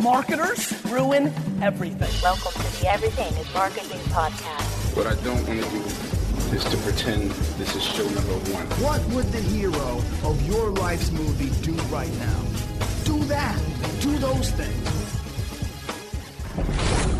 Marketers 0.00 0.72
ruin 0.86 1.26
everything. 1.60 2.10
Welcome 2.22 2.52
to 2.52 2.80
the 2.80 2.88
Everything 2.88 3.30
is 3.34 3.52
Marketing 3.52 4.00
podcast. 4.08 4.96
What 4.96 5.06
I 5.06 5.14
don't 5.22 5.46
want 5.46 5.62
to 5.62 5.68
do 5.68 6.56
is 6.56 6.64
to 6.64 6.78
pretend 6.78 7.30
this 7.58 7.76
is 7.76 7.82
show 7.82 8.04
number 8.04 8.32
one. 8.52 8.66
What 8.80 9.04
would 9.10 9.26
the 9.26 9.40
hero 9.40 9.98
of 10.24 10.40
your 10.48 10.70
life's 10.70 11.10
movie 11.10 11.50
do 11.60 11.72
right 11.94 12.12
now? 12.20 12.40
Do 13.04 13.22
that. 13.24 13.60
Do 14.00 14.16
those 14.16 14.50
things. 14.52 15.21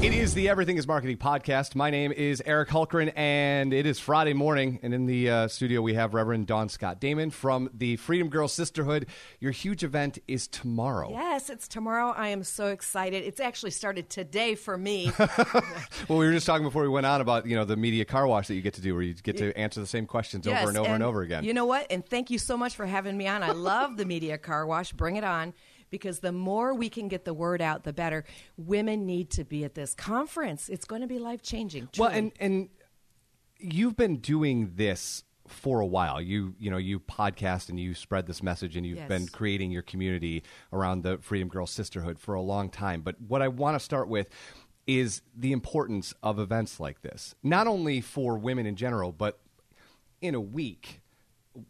It 0.02 0.12
is 0.12 0.34
the 0.34 0.48
Everything 0.48 0.78
is 0.78 0.88
Marketing 0.88 1.16
podcast. 1.16 1.76
My 1.76 1.88
name 1.88 2.10
is 2.10 2.42
Eric 2.44 2.70
Hulkran, 2.70 3.12
and 3.14 3.72
it 3.72 3.86
is 3.86 4.00
Friday 4.00 4.32
morning. 4.32 4.80
And 4.82 4.92
in 4.92 5.06
the 5.06 5.30
uh, 5.30 5.46
studio, 5.46 5.80
we 5.80 5.94
have 5.94 6.12
Reverend 6.12 6.48
Dawn 6.48 6.68
Scott 6.68 6.98
Damon 6.98 7.30
from 7.30 7.70
the 7.72 7.94
Freedom 7.94 8.28
Girl 8.28 8.48
Sisterhood. 8.48 9.06
Your 9.38 9.52
huge 9.52 9.84
event 9.84 10.18
is 10.26 10.48
tomorrow. 10.48 11.12
Yes, 11.12 11.50
it's 11.50 11.68
tomorrow. 11.68 12.10
I 12.16 12.28
am 12.30 12.42
so 12.42 12.66
excited. 12.66 13.22
It's 13.22 13.38
actually 13.38 13.70
started 13.70 14.10
today 14.10 14.56
for 14.56 14.76
me. 14.76 15.12
well, 15.20 16.18
we 16.18 16.26
were 16.26 16.32
just 16.32 16.46
talking 16.46 16.66
before 16.66 16.82
we 16.82 16.88
went 16.88 17.06
on 17.06 17.20
about 17.20 17.46
you 17.46 17.54
know 17.54 17.64
the 17.64 17.76
media 17.76 18.04
car 18.04 18.26
wash 18.26 18.48
that 18.48 18.56
you 18.56 18.60
get 18.60 18.74
to 18.74 18.80
do, 18.80 18.94
where 18.94 19.04
you 19.04 19.14
get 19.14 19.36
to 19.36 19.56
answer 19.56 19.78
the 19.78 19.86
same 19.86 20.06
questions 20.06 20.48
Yes, 20.48 20.62
over 20.62 20.68
and 20.70 20.78
over 20.78 20.94
and, 20.94 21.04
over 21.04 21.22
again. 21.22 21.44
You 21.44 21.54
know 21.54 21.66
what? 21.66 21.86
And 21.90 22.04
thank 22.04 22.28
you 22.28 22.40
so 22.40 22.56
much 22.56 22.74
for 22.74 22.86
having 22.86 23.16
me 23.16 23.28
on. 23.28 23.44
I 23.44 23.52
love 23.52 23.96
the 23.96 24.04
media 24.04 24.36
car 24.36 24.66
wash. 24.66 24.90
Bring 24.90 25.14
it 25.14 25.22
on. 25.22 25.54
Because 25.92 26.18
the 26.20 26.32
more 26.32 26.74
we 26.74 26.88
can 26.88 27.06
get 27.06 27.24
the 27.26 27.34
word 27.34 27.60
out, 27.60 27.84
the 27.84 27.92
better. 27.92 28.24
Women 28.56 29.04
need 29.06 29.30
to 29.32 29.44
be 29.44 29.62
at 29.62 29.74
this 29.74 29.94
conference. 29.94 30.68
It's 30.70 30.86
going 30.86 31.02
to 31.02 31.06
be 31.06 31.18
life 31.20 31.42
changing. 31.42 31.88
Well, 31.98 32.08
and 32.10 32.32
and 32.40 32.70
you've 33.58 33.94
been 33.96 34.16
doing 34.16 34.72
this 34.74 35.22
for 35.46 35.80
a 35.80 35.86
while. 35.86 36.20
You 36.20 36.54
you 36.58 36.70
know 36.70 36.78
you 36.78 36.98
podcast 36.98 37.68
and 37.68 37.78
you 37.78 37.94
spread 37.94 38.26
this 38.26 38.42
message 38.42 38.74
and 38.74 38.86
you've 38.86 38.98
Yes. 38.98 39.08
been 39.08 39.26
creating 39.28 39.70
your 39.70 39.82
community 39.82 40.42
around 40.72 41.02
the 41.02 41.18
Freedom 41.18 41.48
Girl 41.48 41.66
Sisterhood 41.66 42.18
for 42.18 42.34
a 42.34 42.40
long 42.40 42.70
time. 42.70 43.02
But 43.02 43.20
what 43.20 43.42
I 43.42 43.48
want 43.48 43.74
to 43.76 43.80
start 43.80 44.08
with 44.08 44.28
is 44.86 45.20
the 45.36 45.52
importance 45.52 46.14
of 46.22 46.38
events 46.38 46.80
like 46.80 47.02
this, 47.02 47.34
not 47.42 47.66
only 47.66 48.00
for 48.00 48.38
women 48.38 48.64
in 48.66 48.76
general, 48.76 49.12
but 49.12 49.38
in 50.22 50.34
a 50.34 50.40
week. 50.40 51.01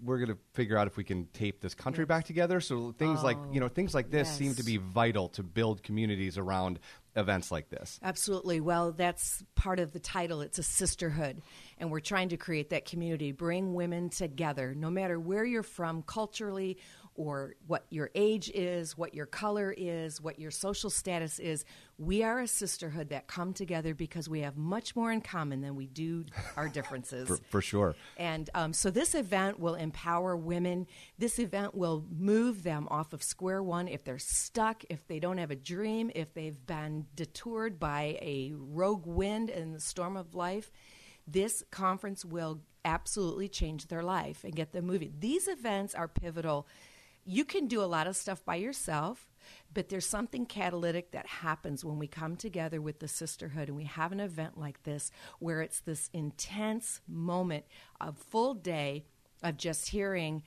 We're 0.03 0.19
going 0.19 0.31
to 0.31 0.39
figure 0.55 0.77
out 0.79 0.87
if 0.87 0.97
we 0.97 1.05
can 1.05 1.27
tape 1.33 1.61
this 1.61 1.75
country 1.75 2.05
back 2.05 2.25
together. 2.25 2.61
So 2.61 2.93
things 2.93 3.23
like 3.23 3.37
you 3.51 3.61
know 3.61 3.69
things 3.69 3.95
like 3.95 4.11
this 4.11 4.29
seem 4.31 4.55
to 4.55 4.63
be 4.63 4.77
vital 4.77 5.29
to 5.31 5.43
build 5.43 5.83
communities 5.83 6.39
around 6.39 6.79
events 7.17 7.51
like 7.51 7.69
this. 7.69 7.99
Absolutely. 8.03 8.61
Well, 8.61 8.93
that's 8.93 9.45
part 9.55 9.81
of 9.81 9.93
the 9.93 10.01
title. 10.01 10.41
It's 10.41 10.59
a 10.59 10.63
sisterhood. 10.63 11.43
And 11.79 11.91
we're 11.91 12.01
trying 12.01 12.31
to 12.31 12.37
create 12.37 12.71
that 12.71 12.85
community, 12.85 13.33
bring 13.33 13.75
women 13.75 14.09
together, 14.09 14.75
no 14.75 14.91
matter 14.91 15.19
where 15.19 15.45
you're 15.45 15.63
from 15.63 16.03
culturally 16.03 16.79
or 17.15 17.55
what 17.67 17.85
your 17.91 18.11
age 18.15 18.51
is, 18.55 18.97
what 18.97 19.15
your 19.15 19.27
color 19.27 19.75
is, 19.77 20.21
what 20.21 20.39
your 20.39 20.51
social 20.51 20.91
status 20.91 21.39
is. 21.39 21.65
We 21.99 22.23
are 22.23 22.41
a 22.41 22.49
sisterhood 22.49 23.11
that 23.11 23.27
come 23.27 23.53
together 23.53 23.95
because 23.95 24.29
we 24.29 24.41
have 24.41 24.57
much 24.57 24.97
more 24.97 25.13
in 25.13 25.21
common 25.21 25.61
than 25.61 25.77
we 25.77 25.87
do 25.87 26.25
our 26.57 26.69
differences. 26.71 27.29
For, 27.29 27.37
for 27.51 27.61
sure. 27.61 27.95
And 28.17 28.49
um, 28.55 28.73
so 28.73 28.91
this 28.91 29.15
event 29.15 29.61
will 29.61 29.75
empower 29.75 30.37
women. 30.37 30.87
This 31.19 31.39
event 31.39 31.75
will 31.75 32.05
move 32.11 32.63
them 32.63 32.89
off 32.91 33.13
of 33.13 33.23
square 33.23 33.63
one 33.63 33.89
if 33.89 34.05
they're 34.05 34.19
stuck, 34.19 34.85
if 34.89 35.07
they 35.07 35.21
don't 35.21 35.39
have 35.39 35.51
a 35.51 35.57
dream, 35.57 36.11
if 36.15 36.33
they've 36.35 36.67
been 36.67 37.07
detoured 37.15 37.79
by 37.79 38.19
a 38.23 38.53
rogue 38.57 39.07
wind 39.07 39.51
in 39.51 39.73
the 39.73 39.81
storm 39.81 40.17
of 40.17 40.35
life. 40.35 40.71
This 41.27 41.63
conference 41.71 42.25
will 42.25 42.61
absolutely 42.85 43.49
change 43.49 43.87
their 43.87 44.03
life 44.03 44.45
and 44.45 44.55
get 44.55 44.73
them 44.73 44.87
moving. 44.87 45.15
These 45.19 45.49
events 45.49 45.95
are 45.95 46.09
pivotal. 46.09 46.67
You 47.25 47.45
can 47.45 47.67
do 47.67 47.83
a 47.83 47.85
lot 47.87 48.07
of 48.07 48.17
stuff 48.17 48.45
by 48.45 48.57
yourself, 48.57 49.29
but 49.73 49.89
there's 49.89 50.07
something 50.07 50.47
catalytic 50.47 51.13
that 51.13 51.27
happens 51.27 51.85
when 51.85 51.99
we 51.99 52.07
come 52.07 52.37
together 52.37 52.81
with 52.81 52.99
the 52.99 53.09
sisterhood 53.09 53.69
and 53.69 53.77
we 53.77 53.85
have 53.85 54.13
an 54.13 54.21
event 54.21 54.59
like 54.59 54.83
this 54.83 55.11
where 55.39 55.63
it's 55.63 55.81
this 55.81 56.11
intense 56.13 57.01
moment, 57.07 57.65
a 58.01 58.13
full 58.13 58.55
day 58.55 59.05
of 59.43 59.57
just 59.57 59.89
hearing 59.89 60.43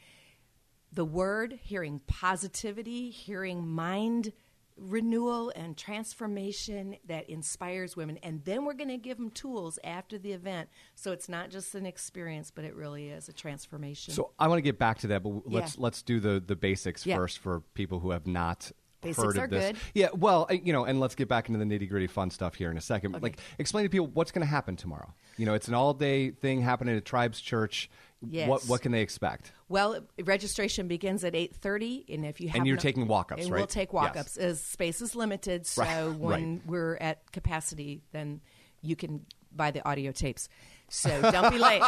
the 0.92 1.06
word, 1.06 1.60
hearing 1.62 2.02
positivity, 2.08 3.10
hearing 3.10 3.68
mind 3.68 4.32
renewal 4.78 5.52
and 5.56 5.78
transformation 5.78 6.98
that 7.08 7.30
inspires 7.30 7.96
women. 7.96 8.18
And 8.24 8.44
then 8.44 8.66
we're 8.66 8.74
going 8.74 8.90
to 8.90 8.98
give 8.98 9.18
them 9.18 9.30
tools 9.32 9.80
after 9.84 10.18
the 10.18 10.32
event. 10.34 10.70
So 10.96 11.12
it's 11.12 11.30
not 11.30 11.50
just 11.50 11.76
an 11.76 11.86
experience, 11.86 12.52
but 12.52 12.66
it 12.66 12.76
really 12.76 13.10
is 13.10 13.30
a 13.30 13.34
transformation. 13.34 14.14
So 14.14 14.32
I 14.38 14.48
want 14.48 14.58
to 14.58 14.64
get 14.64 14.78
back 14.78 15.00
to 15.00 15.08
that, 15.08 15.24
but 15.24 15.50
let's 15.50 15.78
let's 15.78 16.02
do 16.02 16.20
the 16.20 16.44
the 16.46 16.56
basics 16.56 17.06
Yeah. 17.06 17.16
first 17.16 17.40
for 17.40 17.62
people 17.74 18.00
who 18.00 18.12
have 18.12 18.28
not. 18.28 18.72
Basics 19.06 19.24
heard 19.24 19.38
of 19.38 19.44
are 19.44 19.48
this. 19.48 19.66
good. 19.72 19.78
Yeah, 19.94 20.08
well, 20.14 20.48
you 20.52 20.74
know, 20.74 20.86
and 20.86 21.00
let's 21.00 21.16
get 21.16 21.28
back 21.28 21.48
into 21.50 21.58
the 21.58 21.66
nitty 21.66 21.90
gritty 21.90 22.08
fun 22.08 22.30
stuff 22.30 22.56
here 22.56 22.70
in 22.72 22.78
a 22.78 22.82
second. 22.82 23.16
Okay. 23.16 23.24
Like, 23.24 23.40
explain 23.60 23.84
to 23.86 23.90
people 23.90 24.08
what's 24.08 24.32
going 24.32 24.42
to 24.46 24.50
happen 24.50 24.76
tomorrow. 24.76 25.14
You 25.38 25.46
know, 25.46 25.54
it's 25.54 25.68
an 25.68 25.74
all 25.74 25.94
day 25.94 26.32
thing 26.32 26.62
happening 26.62 26.96
at 26.98 27.06
Tribes 27.06 27.40
Church. 27.42 27.90
Yes. 28.28 28.48
What 28.50 28.64
what 28.64 28.82
can 28.82 28.92
they 28.92 29.02
expect? 29.02 29.52
Well, 29.70 30.00
registration 30.24 30.88
begins 30.88 31.24
at 31.24 31.36
eight 31.36 31.56
thirty, 31.56 32.06
and 32.10 32.26
if 32.26 32.40
you 32.42 32.48
have 32.50 32.56
And 32.58 32.66
you're 32.66 32.78
no- 32.78 32.82
taking 32.82 33.08
walk-ups, 33.08 33.44
and 33.44 33.52
right? 33.52 33.60
we'll 33.60 33.68
take 33.68 33.90
Yes. 33.90 33.94
walk-ups. 33.94 34.38
As 34.38 34.62
space 34.64 35.02
is 35.02 35.16
limited, 35.16 35.68
so 35.68 35.84
Right, 35.84 36.06
when 36.18 36.54
right. 36.56 36.62
we're 36.66 36.96
at 36.98 37.32
capacity, 37.32 38.02
then 38.14 38.42
you 38.82 38.96
can 38.96 39.26
buy 39.56 39.72
the 39.72 39.86
audio 39.88 40.12
tapes. 40.12 40.50
So 40.90 41.22
don't 41.32 41.52
be 41.52 41.58
late. 41.60 41.82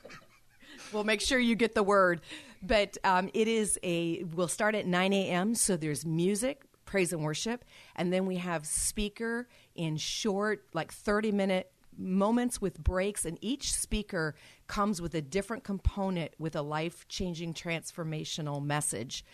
we'll 0.92 1.04
make 1.04 1.20
sure 1.20 1.38
you 1.38 1.54
get 1.54 1.74
the 1.74 1.82
word. 1.82 2.20
But 2.62 2.98
um, 3.04 3.30
it 3.34 3.48
is 3.48 3.78
a. 3.82 4.24
We'll 4.34 4.48
start 4.48 4.74
at 4.74 4.86
nine 4.86 5.12
a.m. 5.12 5.54
So 5.54 5.76
there's 5.76 6.04
music, 6.04 6.64
praise 6.84 7.12
and 7.12 7.22
worship, 7.22 7.64
and 7.94 8.12
then 8.12 8.26
we 8.26 8.36
have 8.36 8.66
speaker 8.66 9.48
in 9.74 9.96
short, 9.96 10.64
like 10.74 10.92
thirty 10.92 11.30
minute 11.32 11.70
moments 11.96 12.60
with 12.60 12.78
breaks, 12.82 13.24
and 13.24 13.38
each 13.40 13.72
speaker 13.72 14.34
comes 14.66 15.02
with 15.02 15.14
a 15.14 15.20
different 15.20 15.64
component 15.64 16.32
with 16.38 16.54
a 16.56 16.62
life 16.62 17.06
changing 17.08 17.54
transformational 17.54 18.64
message. 18.64 19.24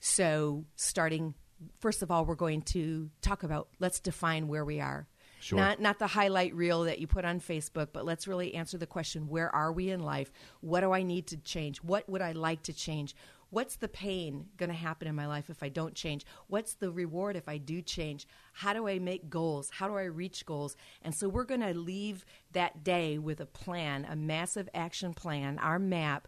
So, 0.00 0.64
starting, 0.76 1.34
first 1.80 2.02
of 2.02 2.10
all, 2.10 2.24
we're 2.24 2.34
going 2.34 2.62
to 2.62 3.10
talk 3.22 3.42
about 3.42 3.68
let's 3.78 4.00
define 4.00 4.48
where 4.48 4.64
we 4.64 4.80
are. 4.80 5.06
Sure. 5.44 5.58
Not, 5.58 5.78
not 5.78 5.98
the 5.98 6.06
highlight 6.06 6.54
reel 6.54 6.84
that 6.84 7.00
you 7.00 7.06
put 7.06 7.26
on 7.26 7.38
Facebook, 7.38 7.88
but 7.92 8.06
let's 8.06 8.26
really 8.26 8.54
answer 8.54 8.78
the 8.78 8.86
question 8.86 9.28
where 9.28 9.54
are 9.54 9.72
we 9.72 9.90
in 9.90 10.00
life? 10.00 10.32
What 10.62 10.80
do 10.80 10.92
I 10.92 11.02
need 11.02 11.26
to 11.26 11.36
change? 11.36 11.82
What 11.82 12.08
would 12.08 12.22
I 12.22 12.32
like 12.32 12.62
to 12.62 12.72
change? 12.72 13.14
What's 13.50 13.76
the 13.76 13.88
pain 13.88 14.46
going 14.56 14.70
to 14.70 14.74
happen 14.74 15.06
in 15.06 15.14
my 15.14 15.26
life 15.26 15.50
if 15.50 15.62
I 15.62 15.68
don't 15.68 15.94
change? 15.94 16.24
What's 16.46 16.76
the 16.76 16.90
reward 16.90 17.36
if 17.36 17.46
I 17.46 17.58
do 17.58 17.82
change? 17.82 18.26
How 18.54 18.72
do 18.72 18.88
I 18.88 18.98
make 18.98 19.28
goals? 19.28 19.68
How 19.70 19.86
do 19.86 19.98
I 19.98 20.04
reach 20.04 20.46
goals? 20.46 20.78
And 21.02 21.14
so 21.14 21.28
we're 21.28 21.44
going 21.44 21.60
to 21.60 21.74
leave 21.74 22.24
that 22.52 22.82
day 22.82 23.18
with 23.18 23.38
a 23.38 23.46
plan, 23.46 24.06
a 24.08 24.16
massive 24.16 24.70
action 24.72 25.12
plan, 25.12 25.58
our 25.58 25.78
map 25.78 26.26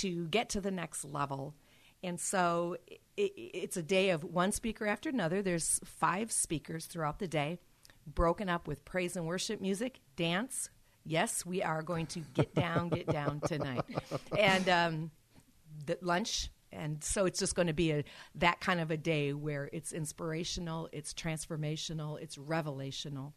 to 0.00 0.26
get 0.28 0.48
to 0.48 0.62
the 0.62 0.70
next 0.70 1.04
level. 1.04 1.54
And 2.02 2.18
so 2.18 2.78
i 2.90 2.94
i 3.18 3.30
it's 3.36 3.76
a 3.76 3.82
day 3.82 4.08
of 4.08 4.24
one 4.24 4.52
speaker 4.52 4.86
after 4.86 5.10
another. 5.10 5.42
There's 5.42 5.80
five 5.84 6.32
speakers 6.32 6.86
throughout 6.86 7.18
the 7.18 7.28
day, 7.28 7.58
broken 8.06 8.48
up 8.48 8.66
with 8.68 8.84
praise 8.84 9.16
and 9.16 9.26
worship 9.26 9.60
music, 9.60 10.00
dance. 10.16 10.70
Yes, 11.04 11.44
we 11.44 11.62
are 11.62 11.82
going 11.82 12.06
to 12.08 12.20
get 12.20 12.54
down, 12.54 12.88
get 12.88 13.06
down 13.08 13.40
tonight. 13.46 13.82
And 14.38 14.68
um, 14.68 15.10
the 15.86 15.98
lunch. 16.00 16.50
And 16.72 17.04
so 17.04 17.24
it's 17.26 17.38
just 17.38 17.54
going 17.54 17.68
to 17.68 17.72
be 17.74 17.92
a 17.92 18.04
that 18.36 18.60
kind 18.60 18.80
of 18.80 18.90
a 18.90 18.96
day 18.96 19.32
where 19.32 19.68
it's 19.72 19.92
inspirational, 19.92 20.88
it's 20.92 21.12
transformational, 21.14 22.20
it's 22.20 22.36
revelational. 22.36 23.32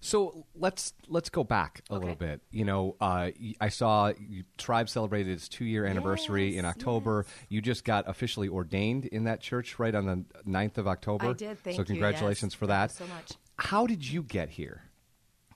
So 0.00 0.46
let's 0.54 0.94
let's 1.08 1.28
go 1.28 1.42
back 1.44 1.82
a 1.90 1.94
Okay. 1.94 2.00
little 2.00 2.16
bit. 2.16 2.40
You 2.50 2.64
know, 2.64 2.96
uh, 3.00 3.30
I 3.60 3.68
saw 3.70 4.12
you, 4.18 4.44
Tribe 4.56 4.88
celebrated 4.88 5.32
its 5.32 5.48
two 5.48 5.64
year 5.64 5.84
anniversary 5.84 6.56
in 6.56 6.64
October. 6.64 7.24
yes. 7.26 7.46
You 7.50 7.60
just 7.60 7.84
got 7.84 8.08
officially 8.08 8.48
ordained 8.48 9.06
in 9.06 9.24
that 9.24 9.40
church 9.40 9.78
right 9.78 9.94
on 9.94 10.06
the 10.06 10.24
9th 10.48 10.78
of 10.78 10.86
October. 10.86 11.30
I 11.30 11.32
did. 11.32 11.58
Thank 11.58 11.76
so 11.76 11.82
you. 11.82 11.86
congratulations 11.86 12.52
Yes. 12.54 12.58
for 12.58 12.66
Thank 12.66 12.92
that. 12.92 13.00
you 13.00 13.06
so 13.06 13.14
much. 13.14 13.32
How 13.56 13.86
did 13.86 14.06
you 14.06 14.22
get 14.22 14.50
here? 14.50 14.82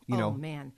You 0.06 0.17
oh 0.17 0.19
know, 0.19 0.31
man. 0.32 0.73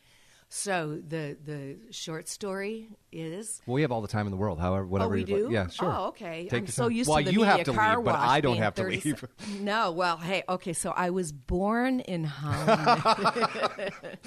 So 0.48 1.00
the 1.08 1.38
the 1.42 1.78
short 1.92 2.28
story 2.28 2.90
is 3.10 3.62
well, 3.64 3.74
we 3.74 3.82
have 3.82 3.90
all 3.90 4.02
the 4.02 4.08
time 4.08 4.26
in 4.26 4.30
the 4.30 4.36
world. 4.36 4.60
However, 4.60 4.86
whatever. 4.86 5.10
oh, 5.10 5.14
we 5.14 5.20
you'd 5.20 5.30
like- 5.30 5.38
do. 5.38 5.50
Yeah, 5.50 5.68
sure. 5.68 5.90
Oh, 5.90 6.06
okay. 6.08 6.46
Take 6.50 6.60
I'm 6.60 6.66
so 6.66 6.84
time. 6.84 6.92
used 6.92 7.08
well, 7.08 7.18
to 7.20 7.24
the 7.24 7.32
you 7.32 7.38
media 7.38 7.52
have 7.52 7.64
to 7.64 7.72
car 7.72 7.96
leave, 7.96 8.04
but 8.04 8.14
wash 8.14 8.28
I 8.28 8.40
don't 8.42 8.58
have 8.58 8.74
to 8.74 8.82
30 8.82 9.00
leave. 9.02 9.24
No, 9.60 9.92
well, 9.92 10.18
hey, 10.18 10.42
okay. 10.48 10.74
So 10.74 10.90
I 10.90 11.08
was 11.08 11.32
born 11.32 12.00
in 12.00 12.24
Holland. 12.24 13.92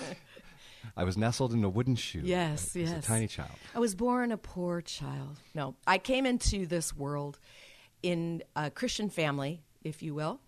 I 0.97 1.03
was 1.03 1.15
nestled 1.17 1.53
in 1.53 1.63
a 1.63 1.69
wooden 1.69 1.95
shoe. 1.95 2.21
Yes, 2.23 2.75
yes. 2.75 3.05
a 3.05 3.07
tiny 3.07 3.27
child. 3.27 3.51
I 3.75 3.79
was 3.79 3.93
born 3.93 4.31
a 4.31 4.37
poor 4.37 4.81
child. 4.81 5.37
No, 5.53 5.75
I 5.85 5.97
came 5.97 6.25
into 6.25 6.65
this 6.65 6.95
world 6.95 7.37
in 8.01 8.41
a 8.55 8.71
Christian 8.71 9.09
family, 9.09 9.61
if 9.83 10.01
you 10.01 10.15
will, 10.15 10.39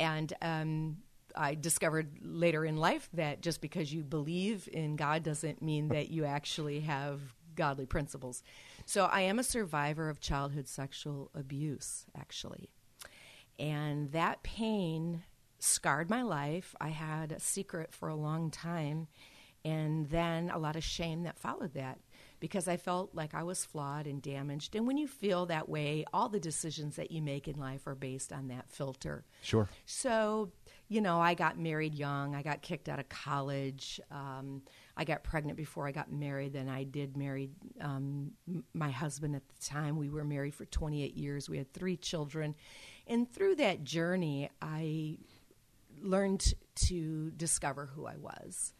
and 0.00 0.32
um, 0.42 0.96
I 1.40 1.54
discovered 1.54 2.18
later 2.20 2.66
in 2.66 2.76
life 2.76 3.08
that 3.14 3.40
just 3.40 3.62
because 3.62 3.92
you 3.92 4.04
believe 4.04 4.68
in 4.70 4.96
God 4.96 5.22
doesn't 5.22 5.62
mean 5.62 5.88
that 5.88 6.10
you 6.10 6.26
actually 6.26 6.80
have 6.80 7.18
godly 7.56 7.86
principles. 7.86 8.42
So 8.84 9.06
I 9.06 9.22
am 9.22 9.38
a 9.38 9.42
survivor 9.42 10.10
of 10.10 10.20
childhood 10.20 10.68
sexual 10.68 11.30
abuse, 11.34 12.04
actually. 12.14 12.68
And 13.58 14.12
that 14.12 14.42
pain 14.42 15.22
scarred 15.58 16.10
my 16.10 16.20
life. 16.20 16.74
I 16.78 16.90
had 16.90 17.32
a 17.32 17.40
secret 17.40 17.94
for 17.94 18.10
a 18.10 18.14
long 18.14 18.50
time, 18.50 19.08
and 19.64 20.10
then 20.10 20.50
a 20.50 20.58
lot 20.58 20.76
of 20.76 20.84
shame 20.84 21.22
that 21.22 21.38
followed 21.38 21.72
that 21.72 22.00
because 22.40 22.66
I 22.66 22.78
felt 22.78 23.14
like 23.14 23.34
I 23.34 23.42
was 23.42 23.64
flawed 23.64 24.06
and 24.06 24.20
damaged. 24.20 24.74
And 24.74 24.86
when 24.86 24.96
you 24.96 25.06
feel 25.06 25.46
that 25.46 25.68
way, 25.68 26.04
all 26.12 26.28
the 26.28 26.40
decisions 26.40 26.96
that 26.96 27.10
you 27.10 27.20
make 27.22 27.46
in 27.46 27.58
life 27.58 27.86
are 27.86 27.94
based 27.94 28.32
on 28.32 28.48
that 28.48 28.70
filter. 28.70 29.24
Sure. 29.42 29.68
So, 29.84 30.50
you 30.88 31.02
know, 31.02 31.20
I 31.20 31.34
got 31.34 31.58
married 31.58 31.94
young. 31.94 32.34
I 32.34 32.42
got 32.42 32.62
kicked 32.62 32.88
out 32.88 32.98
of 32.98 33.08
college. 33.10 34.00
Um, 34.10 34.62
I 34.96 35.04
got 35.04 35.22
pregnant 35.22 35.58
before 35.58 35.86
I 35.86 35.92
got 35.92 36.10
married. 36.10 36.54
Then 36.54 36.68
I 36.68 36.84
did 36.84 37.16
marry 37.16 37.50
um, 37.80 38.32
m- 38.48 38.64
my 38.72 38.90
husband 38.90 39.36
at 39.36 39.42
the 39.46 39.64
time. 39.64 39.96
We 39.96 40.08
were 40.08 40.24
married 40.24 40.54
for 40.54 40.64
28 40.64 41.14
years. 41.14 41.48
We 41.48 41.58
had 41.58 41.72
three 41.72 41.96
children. 41.96 42.54
And 43.06 43.30
through 43.30 43.56
that 43.56 43.84
journey, 43.84 44.50
I 44.62 45.18
learned 46.00 46.54
to 46.86 47.30
discover 47.32 47.86
who 47.94 48.06
I 48.06 48.16
was. 48.16 48.72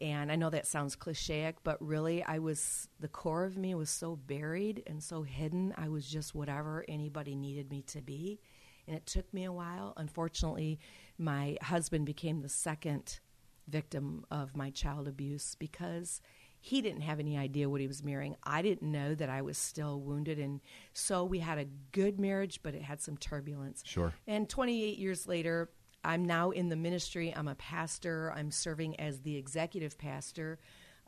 And 0.00 0.30
I 0.30 0.36
know 0.36 0.50
that 0.50 0.66
sounds 0.66 0.94
cliche, 0.94 1.52
but 1.64 1.80
really, 1.80 2.22
I 2.22 2.38
was 2.38 2.88
the 3.00 3.08
core 3.08 3.44
of 3.44 3.56
me 3.56 3.74
was 3.74 3.88
so 3.88 4.16
buried 4.16 4.82
and 4.86 5.02
so 5.02 5.22
hidden. 5.22 5.72
I 5.76 5.88
was 5.88 6.06
just 6.06 6.34
whatever 6.34 6.84
anybody 6.88 7.34
needed 7.34 7.70
me 7.70 7.82
to 7.88 8.02
be. 8.02 8.40
And 8.86 8.96
it 8.96 9.06
took 9.06 9.32
me 9.32 9.44
a 9.44 9.52
while. 9.52 9.94
Unfortunately, 9.96 10.78
my 11.18 11.56
husband 11.62 12.06
became 12.06 12.42
the 12.42 12.48
second 12.48 13.20
victim 13.68 14.24
of 14.30 14.56
my 14.56 14.70
child 14.70 15.08
abuse 15.08 15.56
because 15.58 16.20
he 16.60 16.80
didn't 16.80 17.02
have 17.02 17.20
any 17.20 17.36
idea 17.36 17.68
what 17.68 17.80
he 17.80 17.86
was 17.86 18.02
marrying. 18.02 18.36
I 18.42 18.62
didn't 18.62 18.90
know 18.90 19.14
that 19.14 19.28
I 19.28 19.42
was 19.42 19.56
still 19.58 20.00
wounded. 20.00 20.38
And 20.38 20.60
so 20.92 21.24
we 21.24 21.38
had 21.38 21.58
a 21.58 21.66
good 21.92 22.18
marriage, 22.18 22.60
but 22.62 22.74
it 22.74 22.82
had 22.82 23.00
some 23.00 23.16
turbulence. 23.16 23.82
Sure. 23.84 24.12
And 24.26 24.48
28 24.48 24.98
years 24.98 25.26
later, 25.26 25.70
I'm 26.06 26.24
now 26.24 26.50
in 26.50 26.68
the 26.68 26.76
ministry. 26.76 27.34
I'm 27.36 27.48
a 27.48 27.54
pastor. 27.56 28.32
I'm 28.34 28.50
serving 28.50 28.98
as 29.00 29.20
the 29.20 29.36
executive 29.36 29.98
pastor 29.98 30.58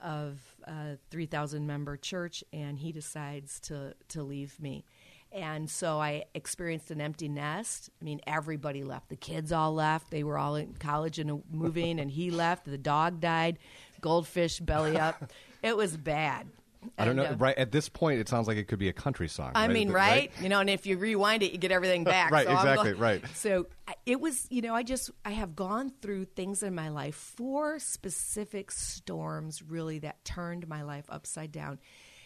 of 0.02 0.40
a 0.64 0.98
3,000 1.10 1.66
member 1.66 1.96
church, 1.96 2.44
and 2.52 2.78
he 2.78 2.92
decides 2.92 3.60
to, 3.60 3.94
to 4.08 4.22
leave 4.22 4.60
me. 4.60 4.84
And 5.30 5.68
so 5.68 6.00
I 6.00 6.24
experienced 6.34 6.90
an 6.90 7.00
empty 7.00 7.28
nest. 7.28 7.90
I 8.00 8.04
mean, 8.04 8.20
everybody 8.26 8.82
left. 8.82 9.08
The 9.08 9.16
kids 9.16 9.52
all 9.52 9.74
left. 9.74 10.10
They 10.10 10.24
were 10.24 10.38
all 10.38 10.56
in 10.56 10.74
college 10.74 11.18
and 11.18 11.42
moving, 11.50 12.00
and 12.00 12.10
he 12.10 12.30
left. 12.30 12.64
The 12.64 12.78
dog 12.78 13.20
died, 13.20 13.58
goldfish 14.00 14.60
belly 14.60 14.98
up. 14.98 15.32
It 15.60 15.76
was 15.76 15.96
bad. 15.96 16.46
I 16.96 17.04
don't 17.04 17.16
know. 17.16 17.24
Uh, 17.24 17.34
right 17.38 17.58
at 17.58 17.72
this 17.72 17.88
point, 17.88 18.20
it 18.20 18.28
sounds 18.28 18.46
like 18.48 18.56
it 18.56 18.68
could 18.68 18.78
be 18.78 18.88
a 18.88 18.92
country 18.92 19.28
song. 19.28 19.52
I 19.54 19.62
right? 19.66 19.70
mean, 19.72 19.88
Th- 19.88 19.94
right? 19.94 20.32
You 20.40 20.48
know, 20.48 20.60
and 20.60 20.70
if 20.70 20.86
you 20.86 20.96
rewind 20.98 21.42
it, 21.42 21.52
you 21.52 21.58
get 21.58 21.72
everything 21.72 22.04
back. 22.16 22.30
Right, 22.30 22.46
So 22.46 22.52
exactly, 22.52 22.92
go- 22.92 22.98
right. 22.98 23.24
So 23.34 23.66
it 24.06 24.20
was, 24.20 24.46
you 24.50 24.62
know, 24.62 24.74
I 24.74 24.82
just 24.82 25.10
I 25.24 25.30
have 25.30 25.54
gone 25.56 25.92
through 26.00 26.26
things 26.26 26.62
in 26.62 26.74
my 26.74 26.88
life, 26.88 27.14
four 27.14 27.78
specific 27.78 28.70
storms, 28.70 29.62
really 29.62 29.98
that 30.00 30.24
turned 30.24 30.68
my 30.68 30.82
life 30.82 31.04
upside 31.08 31.52
down. 31.52 31.78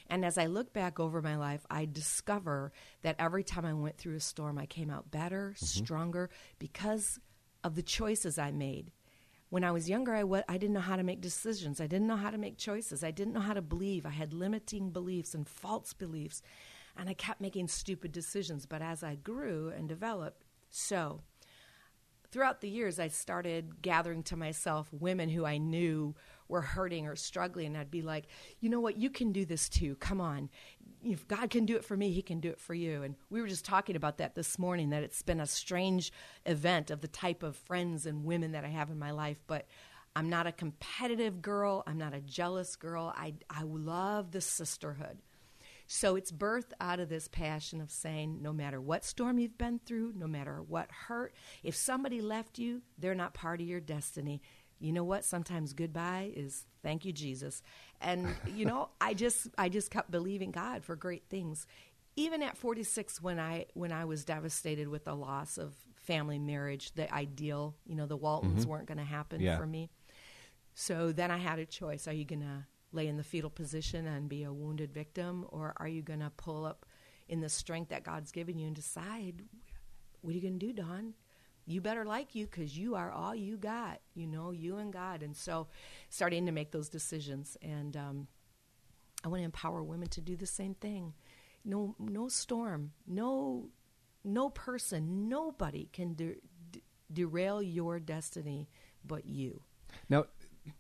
And 0.09 0.25
as 0.25 0.37
I 0.37 0.47
look 0.47 0.73
back 0.75 1.01
over 1.01 1.23
my 1.23 1.37
life, 1.37 1.65
I 1.71 1.87
discover 1.87 2.73
that 3.03 3.17
every 3.19 3.45
time 3.45 3.65
I 3.65 3.73
went 3.73 3.97
through 3.97 4.17
a 4.17 4.21
storm, 4.21 4.59
I 4.59 4.67
came 4.67 4.91
out 4.91 5.11
better, 5.11 5.55
Mm-hmm. 5.57 5.65
stronger 5.85 6.31
because 6.59 7.19
of 7.65 7.75
the 7.77 7.83
choices 7.83 8.39
I 8.39 8.51
made. 8.51 8.91
When 9.53 9.65
I 9.65 9.71
was 9.71 9.87
younger, 9.87 10.15
I 10.15 10.25
wa- 10.25 10.45
I 10.49 10.57
didn't 10.57 10.73
know 10.73 10.81
how 10.81 10.97
to 10.97 11.03
make 11.03 11.21
decisions. 11.21 11.79
I 11.79 11.87
didn't 11.87 12.07
know 12.07 12.17
how 12.17 12.31
to 12.31 12.39
make 12.39 12.57
choices. 12.57 13.05
I 13.05 13.11
didn't 13.11 13.35
know 13.35 13.41
how 13.41 13.53
to 13.53 13.61
believe. 13.61 14.07
I 14.07 14.09
had 14.09 14.33
limiting 14.33 14.89
beliefs 14.89 15.35
and 15.35 15.47
false 15.47 15.93
beliefs. 15.93 16.41
And 16.97 17.07
I 17.07 17.13
kept 17.13 17.43
making 17.43 17.69
stupid 17.69 18.13
decisions. 18.13 18.65
But 18.65 18.81
as 18.81 19.03
I 19.03 19.17
grew 19.17 19.69
and 19.69 19.87
developed, 19.87 20.43
so 20.71 21.21
throughout 22.31 22.63
the 22.63 22.71
years, 22.71 22.99
I 22.99 23.09
started 23.09 23.83
gathering 23.83 24.23
to 24.23 24.39
myself 24.39 24.89
women 24.91 25.29
who 25.29 25.45
I 25.45 25.59
knew 25.59 26.15
were 26.49 26.63
hurting 26.63 27.07
or 27.07 27.15
struggling. 27.15 27.67
And 27.67 27.77
I'd 27.77 27.91
be 27.91 28.01
like, 28.01 28.29
you 28.61 28.71
know 28.71 28.81
what? 28.81 28.97
You 28.97 29.11
can 29.11 29.33
do 29.33 29.45
this 29.45 29.69
too. 29.69 29.97
Come 29.97 30.23
on. 30.23 30.49
If 31.05 31.27
God 31.27 31.51
can 31.51 31.67
do 31.67 31.77
it 31.77 31.85
for 31.85 31.97
me, 31.97 32.13
He 32.13 32.23
can 32.23 32.41
do 32.41 32.51
it 32.51 32.61
for 32.61 32.75
you. 32.75 33.03
And 33.03 33.17
we 33.31 33.41
were 33.41 33.49
just 33.49 33.65
talking 33.65 33.97
about 33.97 34.19
that 34.19 34.35
this 34.35 34.59
morning 34.59 34.91
that 34.91 35.03
it's 35.03 35.23
been 35.23 35.41
a 35.41 35.47
strange 35.47 36.13
event 36.47 36.91
of 36.91 37.01
the 37.01 37.09
type 37.09 37.43
of 37.43 37.57
friends 37.57 38.07
and 38.07 38.25
women 38.25 38.53
that 38.53 38.65
I 38.65 38.69
have 38.69 38.91
in 38.91 38.99
my 38.99 39.11
life. 39.11 39.39
But 39.47 39.67
I'm 40.15 40.29
not 40.29 40.47
a 40.47 40.53
competitive 40.53 41.43
girl. 41.43 41.83
I'm 41.87 41.99
not 41.99 42.15
a 42.15 42.21
jealous 42.21 42.77
girl. 42.77 43.13
I, 43.17 43.35
I 43.51 43.63
love 43.63 44.31
the 44.31 44.41
sisterhood. 44.41 45.19
So 45.87 46.17
it's 46.17 46.33
birthed 46.33 46.73
out 46.81 47.01
of 47.01 47.09
this 47.09 47.29
passion 47.29 47.81
of 47.81 47.91
saying 47.91 48.41
no 48.41 48.53
matter 48.53 48.81
what 48.81 49.05
storm 49.05 49.39
you've 49.39 49.59
been 49.59 49.81
through, 49.85 50.15
no 50.17 50.27
matter 50.27 50.63
what 50.63 50.91
hurt, 50.91 51.35
if 51.63 51.77
somebody 51.77 52.21
left 52.21 52.59
you, 52.59 52.83
they're 52.99 53.15
not 53.15 53.35
part 53.35 53.61
of 53.61 53.67
your 53.67 53.81
destiny. 53.81 54.41
You 54.83 54.93
know 54.93 55.05
what? 55.05 55.25
Sometimes 55.25 55.73
goodbye 55.73 56.33
is 56.35 56.67
thank 56.83 57.05
you, 57.05 57.13
Jesus. 57.13 57.63
And 58.01 58.35
you 58.55 58.65
know, 58.65 58.91
I 59.01 59.15
just 59.15 59.49
I 59.57 59.69
just 59.69 59.91
kept 59.91 60.11
believing 60.11 60.51
God 60.51 60.85
for 60.85 60.97
great 60.97 61.25
things. 61.29 61.67
Even 62.15 62.43
at 62.43 62.57
46 62.59 63.23
when 63.23 63.41
I 63.41 63.67
when 63.75 63.93
I 63.93 64.05
was 64.05 64.25
devastated 64.25 64.89
with 64.89 65.05
the 65.05 65.15
loss 65.15 65.57
of 65.57 65.75
family 65.95 66.39
marriage, 66.39 66.93
the 66.93 67.13
ideal, 67.15 67.77
you 67.87 67.95
know, 67.95 68.07
the 68.07 68.17
Waltons 68.17 68.63
mm-hmm. 68.63 68.71
weren't 68.71 68.87
going 68.87 68.99
to 68.99 69.05
happen 69.05 69.41
Yeah. 69.41 69.57
for 69.57 69.67
me. 69.67 69.89
So 70.75 71.13
then 71.13 71.31
I 71.31 71.39
had 71.39 71.59
a 71.59 71.67
choice. 71.67 72.09
Are 72.09 72.13
you 72.13 72.25
going 72.25 72.41
to 72.41 72.67
lay 72.93 73.07
in 73.07 73.17
the 73.17 73.23
fetal 73.23 73.51
position 73.51 74.07
and 74.07 74.29
be 74.29 74.43
a 74.43 74.53
wounded 74.53 74.93
victim, 74.93 75.47
or 75.49 75.73
are 75.77 75.89
you 75.89 76.03
going 76.03 76.21
to 76.21 76.31
pull 76.37 76.65
up 76.65 76.87
in 77.29 77.41
the 77.41 77.49
strength 77.49 77.89
that 77.91 78.05
God's 78.05 78.33
given 78.33 78.59
you 78.59 78.67
and 78.67 78.77
decide, 78.77 79.43
what 80.21 80.33
are 80.33 80.35
you 80.35 80.43
going 80.43 80.59
to 80.59 80.67
do, 80.67 80.73
Dawn? 80.73 81.15
You 81.67 81.81
better 81.81 82.05
like 82.05 82.35
you 82.35 82.47
because 82.47 82.77
you 82.77 82.95
are 82.95 83.11
all 83.11 83.35
you 83.35 83.57
got, 83.57 84.01
you 84.15 84.27
know, 84.27 84.51
you 84.51 84.79
and 84.79 84.93
God. 84.93 85.23
And 85.23 85.37
so 85.37 85.69
starting 86.09 86.47
to 86.47 86.53
make 86.53 86.73
those 86.73 86.89
decisions. 86.89 87.57
And 87.63 87.97
um, 87.97 88.27
I 89.25 89.29
want 89.29 89.41
to 89.41 89.45
empower 89.45 89.83
women 89.83 90.09
to 90.09 90.21
do 90.21 90.37
the 90.37 90.47
same 90.47 90.75
thing. 90.75 91.15
No, 91.65 91.95
no 91.99 92.29
storm, 92.29 92.93
no, 93.07 93.69
no 94.25 94.51
person, 94.51 95.29
nobody 95.29 95.89
can 95.93 96.15
de- 96.15 96.37
de- 96.73 96.83
derail 97.13 97.63
your 97.63 98.01
destiny 98.01 98.69
but 99.05 99.27
you. 99.27 99.63
Now, 100.09 100.25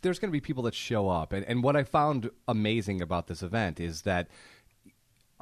there's 0.01 0.19
going 0.19 0.31
to 0.31 0.33
be 0.33 0.41
people 0.41 0.65
that 0.65 0.75
show 0.75 1.09
up, 1.09 1.33
and, 1.33 1.45
and 1.47 1.63
what 1.63 1.77
I 1.77 1.85
found 1.85 2.31
amazing 2.49 3.01
about 3.01 3.27
this 3.27 3.43
event 3.43 3.81
is 3.81 4.03
that 4.03 4.29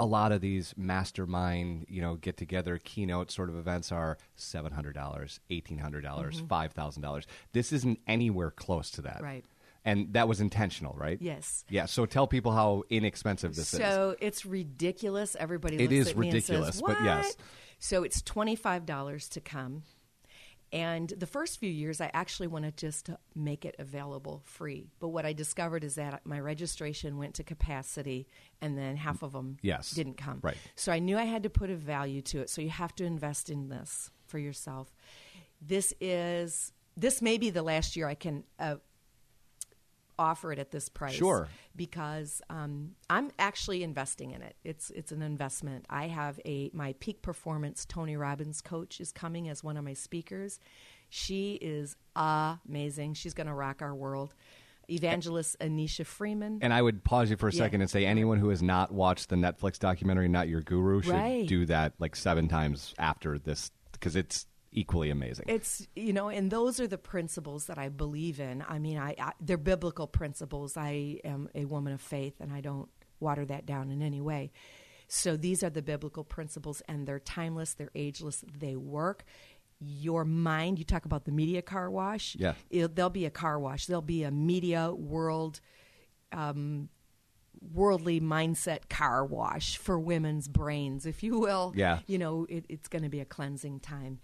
a 0.01 0.07
lot 0.07 0.33
of 0.33 0.41
these 0.41 0.73
mastermind, 0.79 1.85
you 1.91 2.01
know, 2.01 2.17
get 2.17 2.39
together 2.39 2.81
keynote 2.83 3.31
sort 3.31 3.51
of 3.51 3.57
events 3.57 3.93
are 3.93 4.17
seven 4.35 4.73
hundred 4.73 4.95
dollars, 4.95 5.39
eighteen 5.51 5.79
hundred 5.79 6.03
dollars, 6.03 6.41
thousand 6.73 7.03
dollars. 7.03 7.27
This 7.53 7.71
isn't 7.71 8.01
anywhere 8.07 8.51
close 8.51 8.91
to 8.93 9.03
that, 9.03 9.17
Mm-hmm. 9.17 9.25
Right. 9.25 9.45
And 9.83 10.13
that 10.13 10.29
was 10.29 10.41
intentional, 10.41 10.95
right? 10.95 11.17
Yes. 11.21 11.65
Yeah. 11.71 11.87
So 11.87 12.05
tell 12.05 12.27
people 12.27 12.53
how 12.53 12.85
inexpensive 12.91 13.55
this 13.55 13.73
is. 13.73 13.81
So 13.81 14.15
it's 14.21 14.45
ridiculous. 14.45 15.37
Everybody 15.39 15.77
It 15.77 15.91
looks 15.91 15.93
is 15.93 16.09
at 16.09 16.19
me 16.19 16.27
and 16.29 16.35
ridiculous, 16.35 16.75
says, 16.77 16.83
but 16.87 17.03
yes. 17.03 17.37
So 17.79 18.03
it's 18.03 18.21
twenty 18.23 18.57
five 18.57 18.85
dollars 18.85 19.29
to 19.31 19.41
come, 19.41 19.83
and 20.73 21.09
the 21.11 21.27
first 21.27 21.59
few 21.59 21.71
years 21.71 22.01
I 22.01 22.11
actually 22.15 22.47
wanted 22.49 22.77
just 22.77 23.07
to 23.07 23.19
make 23.35 23.65
it 23.65 23.75
available 23.79 24.43
free. 24.45 24.91
But 25.01 25.09
what 25.09 25.27
I 25.27 25.33
discovered 25.33 25.83
is 25.85 25.97
that 25.97 26.25
my 26.25 26.39
registration 26.39 27.19
went 27.19 27.35
to 27.35 27.45
capacity, 27.45 28.29
and 28.61 28.79
then 28.79 28.97
half 28.97 29.23
of 29.23 29.33
them 29.33 29.59
Yes. 29.63 29.91
didn't 29.91 30.17
come. 30.17 30.39
Right. 30.43 30.57
So 30.77 30.93
I 30.93 30.99
knew 31.01 31.19
I 31.19 31.25
had 31.25 31.43
to 31.43 31.51
put 31.51 31.71
a 31.71 31.77
value 31.77 32.23
to 32.23 32.41
it. 32.41 32.51
So 32.51 32.61
you 32.63 32.71
have 32.71 32.95
to 32.97 33.05
invest 33.05 33.51
in 33.51 33.69
this 33.69 34.11
for 34.27 34.39
yourself. 34.39 34.93
This 35.61 35.93
is 36.01 36.73
this 36.97 37.23
may 37.23 37.39
be 37.39 37.51
the 37.51 37.63
last 37.63 37.97
year 37.97 38.07
I 38.09 38.15
can. 38.15 38.45
Uh, 38.59 38.77
offer 40.21 40.53
it 40.53 40.59
at 40.59 40.71
this 40.71 40.89
price 40.89 41.15
Sure. 41.15 41.49
because 41.75 42.43
um, 42.51 42.93
I'm 43.09 43.31
actually 43.39 43.83
investing 43.83 44.31
in 44.33 44.43
it. 44.43 44.55
It's 44.63 44.91
it's 44.91 45.11
an 45.11 45.23
investment. 45.23 45.87
I 45.91 46.07
have 46.09 46.39
a 46.45 46.71
my 46.73 46.95
peak 47.01 47.23
performance 47.23 47.85
Tony 47.87 48.17
Robbins 48.17 48.61
coach 48.61 49.01
is 49.01 49.11
coming 49.11 49.49
as 49.49 49.65
one 49.65 49.77
of 49.77 49.85
my 49.85 49.95
speakers. 49.95 50.61
She 51.09 51.55
is 51.55 51.97
amazing. 52.15 53.15
She's 53.15 53.35
going 53.35 53.47
to 53.49 53.55
rock 53.55 53.83
our 53.83 53.95
world. 53.95 54.35
Evangelist 54.89 55.57
Anisha 55.61 56.05
Freeman. 56.05 56.59
And 56.63 56.73
I 56.75 56.83
would 56.83 57.05
pause 57.05 57.31
you 57.31 57.37
for 57.37 57.49
a 57.49 57.53
Yeah. 57.53 57.59
second 57.59 57.81
and 57.81 57.89
say 57.91 58.05
anyone 58.05 58.39
who 58.39 58.49
has 58.49 58.61
not 58.63 58.93
watched 58.93 59.29
the 59.29 59.37
Netflix 59.37 59.79
documentary 59.79 60.29
"Not 60.29 60.49
Your 60.49 60.61
Guru" 60.63 61.01
should 61.03 61.13
Right. 61.15 61.47
do 61.49 61.65
that 61.67 61.95
like 61.99 62.17
seven 62.17 62.49
times 62.49 62.93
after 62.99 63.39
this 63.39 63.71
because 63.93 64.17
it's 64.17 64.47
equally 64.73 65.11
amazing. 65.11 65.47
It's 65.49 65.87
you 65.97 66.13
know, 66.13 66.29
and 66.29 66.51
those 66.51 66.81
are 66.81 66.87
the 66.87 66.99
principles 66.99 67.67
that 67.67 67.79
I 67.79 67.89
believe 67.89 68.41
in. 68.41 68.65
I 68.69 68.79
mean, 68.79 68.99
I, 68.99 69.15
I 69.19 69.33
they're 69.41 69.57
biblical 69.57 70.07
principles. 70.07 70.77
I 70.77 71.21
am 71.25 71.49
a 71.55 71.65
woman 71.65 71.93
of 71.93 72.01
faith, 72.01 72.35
and 72.41 72.53
I 72.53 72.61
don't 72.61 72.89
water 73.19 73.45
that 73.47 73.67
down 73.67 73.91
in 73.91 74.03
any 74.03 74.21
way. 74.21 74.53
So 75.09 75.37
these 75.37 75.65
are 75.65 75.71
the 75.71 75.83
biblical 75.83 76.25
principles, 76.25 76.83
and 76.89 77.07
they're 77.07 77.19
timeless, 77.19 77.75
they're 77.75 77.91
ageless, 77.95 78.45
they 78.59 78.77
work. 78.77 79.25
Your 79.81 80.25
mind, 80.25 80.79
you 80.79 80.85
talk 80.85 81.05
about 81.05 81.25
the 81.25 81.33
media 81.33 81.63
car 81.63 81.91
wash. 81.91 82.37
Yeah. 82.39 82.55
It, 82.71 82.95
there'll 82.95 83.11
be 83.11 83.25
a 83.25 83.31
car 83.31 83.59
wash. 83.59 83.87
There'll 83.87 84.03
be 84.03 84.23
a 84.25 84.31
media 84.31 84.93
world 84.93 85.61
um, 86.33 86.91
worldly 87.75 88.21
mindset 88.21 88.89
car 88.89 89.25
wash 89.25 89.77
for 89.77 89.99
women's 89.99 90.49
brains, 90.49 91.07
if 91.07 91.23
you 91.23 91.39
will. 91.39 91.73
Yeah. 91.75 92.01
You 92.07 92.19
know, 92.19 92.47
it, 92.49 92.65
it's 92.69 92.89
going 92.89 93.03
to 93.03 93.09
be 93.09 93.21
a 93.21 93.25
cleansing 93.25 93.81
time. 93.81 94.21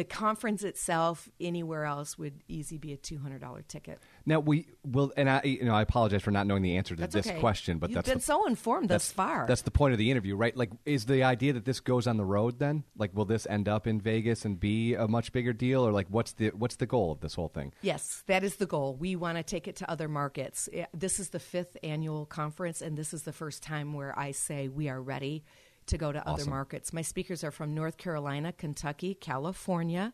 The 0.00 0.04
conference 0.04 0.64
itself, 0.64 1.28
anywhere 1.38 1.84
else, 1.84 2.16
would 2.16 2.42
easy 2.48 2.78
be 2.78 2.94
a 2.94 2.96
two 2.96 3.18
hundred 3.18 3.42
dollar 3.42 3.60
ticket. 3.60 3.98
Now 4.24 4.40
we 4.40 4.66
will, 4.82 5.12
and 5.14 5.28
I, 5.28 5.42
you 5.44 5.62
know, 5.62 5.74
I 5.74 5.82
apologize 5.82 6.22
for 6.22 6.30
not 6.30 6.46
knowing 6.46 6.62
the 6.62 6.78
answer 6.78 6.94
to 6.94 7.02
That's 7.02 7.12
this 7.12 7.26
okay. 7.26 7.38
question, 7.38 7.76
but 7.76 7.90
You've 7.90 7.96
that's 7.96 8.08
been 8.08 8.16
the, 8.16 8.24
so 8.24 8.46
informed 8.46 8.88
thus 8.88 9.12
far. 9.12 9.46
That's 9.46 9.60
the 9.60 9.70
point 9.70 9.92
of 9.92 9.98
the 9.98 10.10
interview, 10.10 10.36
right? 10.36 10.56
Like, 10.56 10.70
is 10.86 11.04
the 11.04 11.22
idea 11.22 11.52
that 11.52 11.66
this 11.66 11.80
goes 11.80 12.06
on 12.06 12.16
the 12.16 12.24
road? 12.24 12.58
Then, 12.58 12.84
like, 12.96 13.14
will 13.14 13.26
this 13.26 13.46
end 13.46 13.68
up 13.68 13.86
in 13.86 14.00
Vegas 14.00 14.46
and 14.46 14.58
be 14.58 14.94
a 14.94 15.06
much 15.06 15.32
bigger 15.32 15.52
deal, 15.52 15.86
or 15.86 15.92
like, 15.92 16.06
what's 16.08 16.32
the 16.32 16.48
what's 16.48 16.76
the 16.76 16.86
goal 16.86 17.12
of 17.12 17.20
this 17.20 17.34
whole 17.34 17.48
thing? 17.48 17.74
Yes, 17.82 18.24
that 18.26 18.42
is 18.42 18.56
the 18.56 18.64
goal. 18.64 18.96
We 18.96 19.16
want 19.16 19.36
to 19.36 19.42
take 19.42 19.68
it 19.68 19.76
to 19.76 19.90
other 19.90 20.08
markets. 20.08 20.66
This 20.94 21.20
is 21.20 21.28
the 21.28 21.40
fifth 21.40 21.76
annual 21.82 22.24
conference, 22.24 22.80
and 22.80 22.96
this 22.96 23.12
is 23.12 23.24
the 23.24 23.34
first 23.34 23.62
time 23.62 23.92
where 23.92 24.18
I 24.18 24.30
say 24.30 24.68
we 24.68 24.88
are 24.88 25.02
ready 25.02 25.44
to 25.90 25.98
go 25.98 26.12
to 26.12 26.26
other 26.26 26.44
markets. 26.46 26.92
My 26.92 27.02
speakers 27.02 27.44
are 27.44 27.50
from 27.50 27.74
North 27.74 27.96
Carolina, 27.96 28.52
Kentucky, 28.52 29.14
California, 29.14 30.12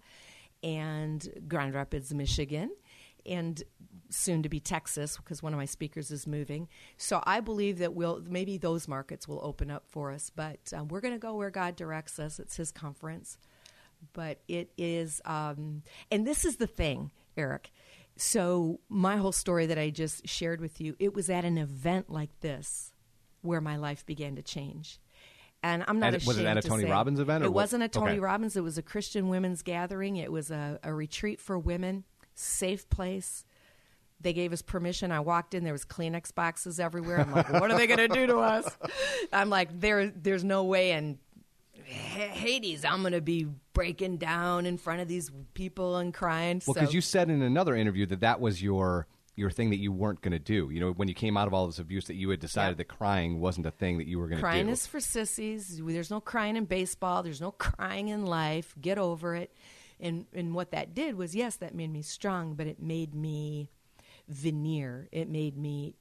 and 0.63 1.29
Grand 1.49 1.75
Rapids, 1.75 2.13
Michigan. 2.13 2.71
And 3.25 3.61
soon 4.09 4.45
to 4.45 4.49
be 4.49 4.61
Texas, 4.61 5.17
because 5.17 5.43
one 5.43 5.53
of 5.53 5.59
my 5.59 5.65
speakers 5.65 6.13
is 6.13 6.29
moving. 6.29 6.69
So 6.97 7.21
I 7.27 7.41
believe 7.41 7.79
that 7.79 7.93
we'll 7.93 8.23
maybe 8.25 8.57
those 8.57 8.87
markets 8.87 9.27
will 9.27 9.41
open 9.43 9.69
up 9.69 9.85
for 9.89 10.13
us. 10.13 10.31
But 10.31 10.73
um, 10.73 10.87
we're 10.89 11.01
going 11.01 11.15
to 11.15 11.19
go 11.19 11.35
where 11.35 11.51
God 11.51 11.75
directs 11.75 12.21
us. 12.21 12.39
It's 12.39 12.57
His 12.57 12.71
conference 12.71 13.37
but 14.13 14.41
it 14.49 14.73
is 14.77 15.21
um, 15.25 15.83
and 16.11 16.27
this 16.27 16.45
is 16.45 16.57
the 16.57 16.67
thing 16.67 17.11
eric 17.37 17.73
so 18.17 18.81
my 18.89 19.17
whole 19.17 19.33
story 19.33 19.67
that 19.67 19.79
i 19.79 19.91
just 19.91 20.27
shared 20.29 20.61
with 20.61 20.81
you 20.81 20.95
it 20.99 21.15
was 21.15 21.29
at 21.29 21.45
an 21.45 21.59
event 21.59 22.11
like 22.11 22.41
this 22.41 22.93
where 23.43 23.61
my 23.61 23.77
life 23.77 24.05
began 24.07 24.35
to 24.35 24.43
change 24.43 24.99
and 25.67 25.85
i'm 25.89 25.99
not 25.99 26.15
At- 26.15 26.25
was 26.25 26.37
it 26.39 26.43
ashamed 26.43 26.49
at 26.49 26.57
a 26.59 26.63
to 26.63 26.69
Tony 26.69 26.85
say- 26.85 26.91
Robbins 26.91 27.21
event, 27.21 27.43
or 27.43 27.47
it 27.47 27.51
what? 27.51 27.63
wasn't 27.63 27.83
a 27.83 27.89
tony 27.89 28.13
Okay. 28.13 28.21
robbins 28.21 28.57
it 28.57 28.63
was 28.63 28.79
a 28.79 28.83
christian 28.83 29.29
women's 29.29 29.63
gathering 29.63 30.17
it 30.17 30.31
was 30.31 30.51
a, 30.51 30.79
a 30.83 30.93
retreat 30.95 31.41
for 31.41 31.59
women 31.59 32.05
safe 32.35 32.89
place 32.89 33.45
they 34.19 34.33
gave 34.33 34.51
us 34.55 34.63
permission. 34.63 35.13
I 35.13 35.21
walked 35.21 35.53
in. 35.53 35.63
There 35.63 35.75
was 35.75 35.85
Kleenex 35.85 36.35
boxes 36.35 36.81
everywhere. 36.81 37.21
I'm 37.21 37.33
like, 37.33 37.53
what 37.53 37.71
are 37.71 37.77
they 37.77 37.87
going 37.87 37.99
to 37.99 38.09
do 38.09 38.27
to 38.29 38.39
us? 38.39 38.67
I'm 39.33 39.51
like, 39.51 39.79
there, 39.79 40.07
there's 40.07 40.43
no 40.43 40.65
way 40.65 40.93
in 40.93 41.19
Hades 41.85 42.85
I'm 42.85 43.03
going 43.03 43.13
to 43.13 43.21
be 43.21 43.47
breaking 43.75 44.17
down 44.17 44.65
in 44.65 44.79
front 44.79 45.03
of 45.03 45.09
these 45.09 45.31
people 45.53 45.99
and 45.99 46.15
crying. 46.15 46.63
Well, 46.67 46.75
so, 46.75 46.81
because 46.81 46.95
you 46.95 47.03
said 47.03 47.29
in 47.29 47.43
another 47.43 47.77
interview 47.77 48.07
that 48.07 48.21
that 48.21 48.41
was 48.41 48.63
your 48.63 49.07
your 49.37 49.51
thing 49.51 49.71
that 49.71 49.77
you 49.77 49.93
weren't 49.93 50.21
going 50.23 50.33
to 50.33 50.39
do. 50.39 50.71
You 50.71 50.81
know, 50.81 50.93
when 50.93 51.09
you 51.09 51.15
came 51.15 51.37
out 51.37 51.47
of 51.47 51.53
all 51.55 51.67
this 51.67 51.79
abuse, 51.79 52.07
that 52.07 52.15
you 52.15 52.31
had 52.31 52.41
decided 52.41 52.73
Yeah. 52.73 52.77
that 52.79 52.89
crying 52.89 53.39
wasn't 53.39 53.67
a 53.67 53.71
thing 53.71 53.99
that 53.99 54.07
you 54.07 54.19
were 54.19 54.27
going 54.29 54.39
to 54.39 54.43
do. 54.43 54.47
crying 54.47 54.69
is 54.69 54.87
for 54.87 54.99
sissies. 54.99 55.81
There's 55.85 56.11
no 56.11 56.21
crying 56.21 56.57
in 56.57 56.65
baseball. 56.65 57.23
There's 57.23 57.41
no 57.41 57.53
crying 57.53 58.09
in 58.09 58.25
life. 58.27 58.75
Get 58.81 58.99
over 58.99 59.35
it. 59.37 59.53
And 60.01 60.27
and 60.35 60.55
what 60.55 60.73
that 60.73 60.95
did 60.95 61.15
was, 61.17 61.35
yes, 61.35 61.57
that 61.57 61.75
made 61.75 61.91
me 61.93 62.03
strong, 62.03 62.55
but 62.55 62.67
it 62.67 62.81
made 62.83 63.15
me 63.15 63.71
veneer. 64.29 65.09
It 65.13 65.29
made 65.29 65.57
me 65.57 65.95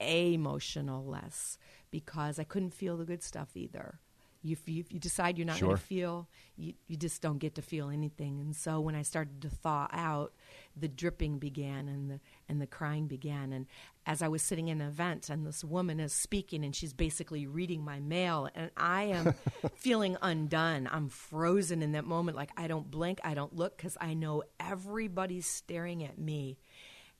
emotional 0.00 1.04
less 1.04 1.58
because 1.90 2.38
I 2.38 2.44
couldn't 2.44 2.74
feel 2.74 2.96
the 2.96 3.04
good 3.04 3.22
stuff 3.22 3.56
either. 3.56 4.00
You, 4.42 4.52
if 4.54 4.68
you, 4.68 4.84
you 4.90 4.98
decide 4.98 5.38
you're 5.38 5.46
not 5.46 5.56
Sure. 5.58 5.68
going 5.68 5.76
to 5.78 5.82
feel, 5.84 6.28
you, 6.56 6.74
you 6.88 6.96
just 6.96 7.22
don't 7.22 7.38
get 7.38 7.54
to 7.54 7.62
feel 7.62 7.90
anything. 7.90 8.40
And 8.40 8.56
so 8.56 8.80
when 8.80 8.94
I 8.96 9.02
started 9.02 9.40
to 9.42 9.48
thaw 9.48 9.86
out, 9.92 10.32
the 10.76 10.88
dripping 10.88 11.38
began 11.38 11.86
and 11.88 12.10
the 12.10 12.20
and 12.48 12.60
the 12.60 12.66
crying 12.66 13.06
began. 13.06 13.52
And 13.52 13.66
as 14.04 14.20
I 14.20 14.26
was 14.28 14.42
sitting 14.42 14.66
in 14.68 14.80
an 14.80 14.88
event, 14.88 15.30
and 15.30 15.46
this 15.46 15.62
woman 15.62 16.00
is 16.00 16.12
speaking, 16.12 16.64
and 16.64 16.74
she's 16.74 16.92
basically 16.92 17.46
reading 17.46 17.84
my 17.84 18.00
mail, 18.00 18.48
and 18.54 18.70
I 18.76 19.04
am 19.04 19.34
feeling 19.76 20.16
undone. 20.20 20.88
I'm 20.90 21.08
frozen 21.08 21.80
in 21.82 21.92
that 21.92 22.04
moment, 22.04 22.36
like 22.36 22.50
I 22.56 22.66
don't 22.66 22.90
blink, 22.90 23.20
I 23.22 23.34
don't 23.34 23.54
look, 23.54 23.76
because 23.76 23.96
I 24.00 24.14
know 24.14 24.42
everybody's 24.58 25.46
staring 25.46 26.02
at 26.02 26.18
me, 26.18 26.58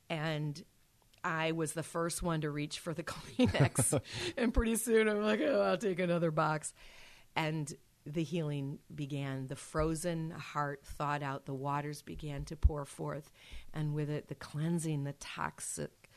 and 0.09 0.61
I 1.23 1.53
was 1.53 1.71
the 1.73 1.83
first 1.83 2.21
one 2.21 2.41
to 2.41 2.49
reach 2.49 2.79
for 2.79 2.93
the 2.93 3.03
Kleenex. 3.13 3.99
and 4.37 4.53
pretty 4.53 4.75
soon 4.75 5.07
I'm 5.07 5.21
like, 5.21 5.39
oh, 5.41 5.61
I'll 5.61 5.77
take 5.77 5.99
another 5.99 6.31
box. 6.31 6.73
And 7.35 7.73
the 8.05 8.23
healing 8.23 8.79
began. 8.93 9.47
The 9.47 9.55
frozen 9.55 10.31
heart 10.31 10.81
thawed 10.85 11.23
out. 11.23 11.45
The 11.45 11.53
waters 11.53 12.01
began 12.01 12.45
to 12.45 12.55
pour 12.55 12.85
forth. 12.85 13.31
And 13.73 13.93
with 13.93 14.09
it, 14.09 14.27
the 14.27 14.35
cleansing, 14.35 15.03
the 15.03 15.13
toxic 15.13 16.09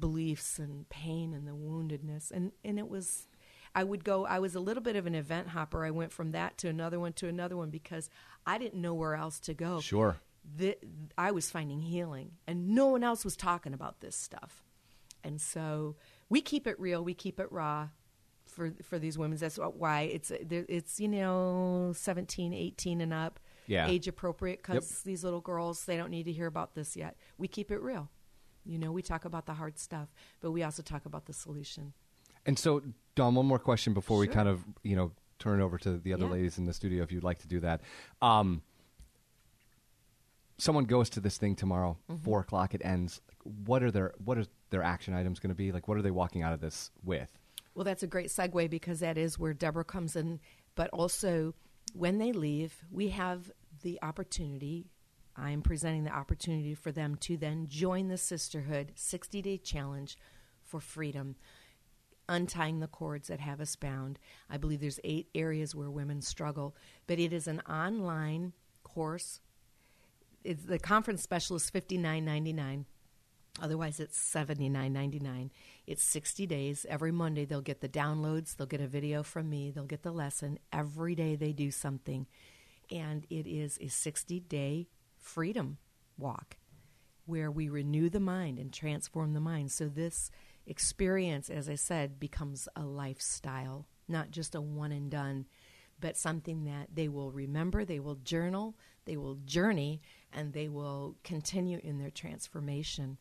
beliefs 0.00 0.58
and 0.58 0.88
pain 0.88 1.34
and 1.34 1.46
the 1.46 1.52
woundedness. 1.52 2.30
And, 2.30 2.52
and 2.64 2.78
it 2.78 2.88
was, 2.88 3.26
I 3.74 3.84
would 3.84 4.04
go, 4.04 4.24
I 4.24 4.38
was 4.38 4.54
a 4.54 4.60
little 4.60 4.82
bit 4.82 4.96
of 4.96 5.06
an 5.06 5.14
event 5.14 5.48
hopper. 5.48 5.84
I 5.84 5.90
went 5.90 6.12
from 6.12 6.32
that 6.32 6.56
to 6.58 6.68
another 6.68 6.98
one 6.98 7.12
to 7.14 7.28
another 7.28 7.56
one 7.56 7.70
because 7.70 8.08
I 8.46 8.58
didn't 8.58 8.80
know 8.80 8.94
where 8.94 9.14
else 9.14 9.38
to 9.40 9.54
go 9.54 9.80
Sure. 9.80 10.16
the, 10.56 10.76
I 11.18 11.32
was 11.32 11.50
finding 11.50 11.80
healing, 11.82 12.32
and 12.46 12.70
no 12.70 12.86
one 12.86 13.02
else 13.04 13.24
was 13.24 13.36
talking 13.36 13.74
about 13.74 14.00
this 14.00 14.16
stuff. 14.16 14.62
And 15.22 15.40
so 15.40 15.96
we 16.28 16.40
keep 16.40 16.66
it 16.66 16.78
real, 16.78 17.02
we 17.02 17.14
keep 17.14 17.40
it 17.40 17.50
raw 17.50 17.88
for 18.54 18.72
for 18.82 18.98
these 18.98 19.18
women. 19.18 19.36
That's 19.38 19.56
why 19.58 20.02
it's 20.02 20.30
it's 20.30 21.00
you 21.00 21.08
know 21.08 21.92
17, 21.94 22.52
18 22.54 23.00
and 23.00 23.12
up, 23.12 23.40
Yeah. 23.66 23.86
age 23.88 24.08
appropriate 24.08 24.62
because 24.62 25.02
these 25.02 25.24
little 25.24 25.40
girls 25.40 25.84
they 25.84 25.96
don't 25.96 26.10
need 26.10 26.24
to 26.24 26.32
hear 26.32 26.46
about 26.46 26.74
this 26.74 26.96
yet. 26.96 27.16
We 27.38 27.48
keep 27.48 27.70
it 27.70 27.80
real. 27.82 28.08
You 28.64 28.78
know, 28.78 28.92
we 28.92 29.02
talk 29.02 29.24
about 29.24 29.44
the 29.46 29.54
hard 29.54 29.78
stuff, 29.78 30.08
but 30.40 30.50
we 30.52 30.62
also 30.62 30.82
talk 30.82 31.04
about 31.04 31.26
the 31.26 31.32
solution. 31.34 31.92
And 32.46 32.58
so, 32.58 32.82
Dawn, 33.14 33.34
one 33.34 33.46
more 33.46 33.58
question 33.58 33.92
before 33.94 34.18
we 34.18 34.26
kind 34.28 34.48
of 34.48 34.64
you 34.82 34.96
know 34.96 35.12
turn 35.38 35.60
it 35.60 35.64
over 35.64 35.76
to 35.78 35.98
the 35.98 36.12
other 36.14 36.26
Yeah. 36.26 36.32
ladies 36.32 36.56
in 36.58 36.64
the 36.64 36.72
studio, 36.72 37.02
if 37.02 37.12
you'd 37.12 37.24
like 37.24 37.38
to 37.40 37.48
do 37.48 37.60
that. 37.60 37.82
Um, 38.22 38.62
someone 40.58 40.84
goes 40.84 41.10
to 41.10 41.20
this 41.20 41.36
thing 41.36 41.56
tomorrow, 41.56 41.96
Mm-hmm. 42.10 42.22
four 42.22 42.40
o'clock. 42.40 42.74
It 42.74 42.82
ends. 42.84 43.20
Like, 43.28 43.38
what 43.66 43.82
are 43.82 43.90
their 43.90 44.14
what 44.24 44.38
are 44.38 44.46
their 44.70 44.82
action 44.82 45.14
items 45.14 45.40
going 45.40 45.50
to 45.50 45.54
be? 45.54 45.72
Like, 45.72 45.88
what 45.88 45.96
are 45.98 46.02
they 46.02 46.10
walking 46.10 46.42
out 46.42 46.52
of 46.52 46.60
this 46.60 46.90
with? 47.02 47.28
Well, 47.74 47.84
that's 47.84 48.02
a 48.02 48.08
great 48.08 48.28
segue 48.28 48.70
because 48.70 49.00
that 49.00 49.18
is 49.18 49.38
where 49.38 49.52
Deborah 49.52 49.84
comes 49.84 50.16
in. 50.16 50.40
But 50.74 50.90
also, 50.90 51.54
when 51.92 52.18
they 52.18 52.32
leave, 52.32 52.84
we 52.90 53.08
have 53.08 53.50
the 53.82 53.98
opportunity. 54.02 54.90
I 55.36 55.50
am 55.50 55.62
presenting 55.62 56.04
the 56.04 56.14
opportunity 56.14 56.74
for 56.74 56.92
them 56.92 57.16
to 57.16 57.36
then 57.36 57.66
join 57.68 58.08
the 58.08 58.18
Sisterhood 58.18 58.92
60 58.94 59.42
day 59.42 59.58
challenge 59.58 60.16
for 60.62 60.80
freedom, 60.80 61.34
untying 62.28 62.80
the 62.80 62.86
cords 62.86 63.28
that 63.28 63.40
have 63.40 63.60
us 63.60 63.74
bound. 63.74 64.18
I 64.48 64.56
believe 64.56 64.80
there's 64.80 65.00
eight 65.02 65.28
areas 65.34 65.74
where 65.74 65.90
women 65.90 66.22
struggle, 66.22 66.76
but 67.06 67.18
it 67.18 67.32
is 67.32 67.48
an 67.48 67.60
online 67.68 68.52
course. 68.84 69.40
It's 70.44 70.64
the 70.64 70.78
conference 70.78 71.22
special 71.22 71.56
is 71.56 71.68
fifty 71.68 71.98
nine 71.98 72.24
ninety 72.24 72.52
nine. 72.52 72.86
Otherwise, 73.62 74.00
it's 74.00 74.18
seventy 74.18 74.68
nine 74.68 74.92
ninety 74.92 75.20
nine. 75.20 75.50
It's 75.86 76.02
sixty 76.02 76.46
days. 76.46 76.84
Every 76.88 77.12
Monday, 77.12 77.44
they'll 77.44 77.60
get 77.60 77.80
the 77.80 77.88
downloads. 77.88 78.56
They'll 78.56 78.66
get 78.66 78.80
a 78.80 78.88
video 78.88 79.22
from 79.22 79.48
me. 79.48 79.70
They'll 79.70 79.84
get 79.84 80.02
the 80.02 80.10
lesson. 80.10 80.58
Every 80.72 81.14
day, 81.14 81.36
they 81.36 81.52
do 81.52 81.70
something, 81.70 82.26
and 82.90 83.24
it 83.30 83.46
is 83.46 83.78
a 83.80 83.88
sixty 83.88 84.40
day 84.40 84.88
freedom 85.18 85.78
walk 86.18 86.56
where 87.26 87.50
we 87.50 87.68
renew 87.68 88.10
the 88.10 88.20
mind 88.20 88.58
and 88.58 88.72
transform 88.72 89.32
the 89.32 89.40
mind. 89.40 89.70
So 89.70 89.88
this 89.88 90.30
experience, 90.66 91.48
as 91.48 91.68
I 91.68 91.76
said, 91.76 92.18
becomes 92.18 92.68
a 92.76 92.82
lifestyle, 92.82 93.86
not 94.08 94.30
just 94.30 94.54
a 94.54 94.60
one 94.60 94.92
and 94.92 95.10
done, 95.10 95.46
but 96.00 96.16
something 96.16 96.64
that 96.64 96.88
they 96.92 97.08
will 97.08 97.30
remember, 97.30 97.84
they 97.84 98.00
will 98.00 98.16
journal, 98.16 98.74
they 99.04 99.16
will 99.16 99.36
journey, 99.46 100.02
and 100.32 100.52
they 100.52 100.68
will 100.68 101.16
continue 101.22 101.80
in 101.82 101.98
their 101.98 102.10
transformation. 102.10 103.16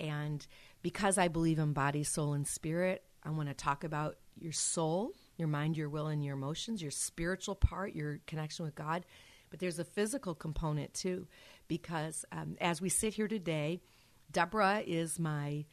And 0.00 0.46
because 0.82 1.18
I 1.18 1.28
believe 1.28 1.58
in 1.58 1.72
body, 1.72 2.04
soul, 2.04 2.32
and 2.34 2.46
spirit, 2.46 3.02
I 3.22 3.30
want 3.30 3.48
to 3.48 3.54
talk 3.54 3.84
about 3.84 4.16
your 4.38 4.52
soul, 4.52 5.12
your 5.36 5.48
mind, 5.48 5.76
your 5.76 5.88
will, 5.88 6.06
and 6.08 6.24
your 6.24 6.34
emotions, 6.34 6.82
your 6.82 6.90
spiritual 6.90 7.54
part, 7.54 7.94
your 7.94 8.20
connection 8.26 8.64
with 8.64 8.74
God. 8.74 9.04
But 9.50 9.60
there's 9.60 9.78
a 9.78 9.84
physical 9.84 10.34
component 10.34 10.92
too, 10.94 11.26
because 11.68 12.24
um, 12.32 12.56
as 12.60 12.80
we 12.80 12.88
sit 12.88 13.14
here 13.14 13.28
today, 13.28 13.80
Deborah 14.30 14.82
is 14.86 15.18
my 15.18 15.64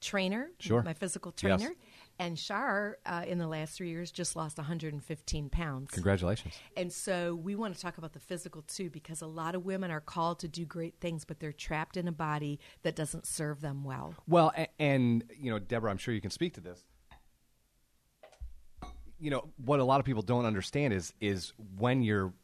trainer, 0.00 0.50
Sure. 0.58 0.82
my 0.82 0.94
physical 0.94 1.32
Yes. 1.32 1.76
And 2.18 2.38
Shar, 2.38 2.98
uh, 3.04 3.24
in 3.26 3.38
the 3.38 3.46
last 3.46 3.76
three 3.76 3.90
years, 3.90 4.10
just 4.10 4.36
lost 4.36 4.56
115 4.56 5.50
pounds. 5.50 5.90
Congratulations. 5.90 6.54
And 6.76 6.92
so 6.92 7.34
we 7.34 7.54
want 7.54 7.74
to 7.74 7.80
talk 7.80 7.98
about 7.98 8.12
the 8.12 8.20
physical 8.20 8.62
too, 8.62 8.90
because 8.90 9.20
a 9.20 9.26
lot 9.26 9.54
of 9.54 9.64
women 9.64 9.90
are 9.90 10.00
called 10.00 10.38
to 10.40 10.48
do 10.48 10.64
great 10.64 10.94
things, 11.00 11.24
but 11.24 11.40
they're 11.40 11.52
trapped 11.52 11.96
in 11.96 12.08
a 12.08 12.12
body 12.12 12.58
that 12.82 12.96
doesn't 12.96 13.26
serve 13.26 13.60
them 13.60 13.84
well. 13.84 14.14
Well, 14.26 14.52
and, 14.56 14.68
and 14.78 15.24
you 15.38 15.50
know, 15.50 15.58
Deborah, 15.58 15.90
I'm 15.90 15.98
sure 15.98 16.14
you 16.14 16.20
can 16.20 16.30
speak 16.30 16.54
to 16.54 16.60
this. 16.60 16.84
You 19.18 19.30
know, 19.30 19.48
what 19.64 19.80
a 19.80 19.84
lot 19.84 20.00
of 20.00 20.06
people 20.06 20.22
don't 20.22 20.44
understand 20.44 20.92
is 20.92 21.14
is 21.20 21.52
when 21.78 22.02
you're 22.02 22.34